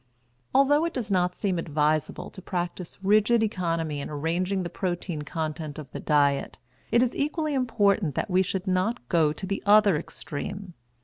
[0.55, 5.77] Although it does not seem advisable to practise rigid economy in arranging the protein content
[5.77, 6.57] of the diet,
[6.91, 10.73] it is equally important that we should not go to the other extreme.